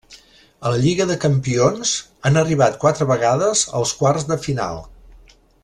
A 0.67 0.69
la 0.75 0.79
Lliga 0.85 1.05
de 1.09 1.17
Campions 1.25 1.91
han 2.29 2.41
arribat 2.43 2.81
quatre 2.85 3.07
vegades 3.13 3.63
als 3.81 3.95
quarts 4.01 4.27
de 4.33 4.39
final. 4.49 4.83